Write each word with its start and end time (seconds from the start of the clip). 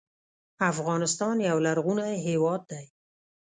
افغانستان 0.71 1.35
یو 1.49 1.57
لرغونی 1.65 2.13
هیواد 2.27 2.61
دی. 2.71 2.85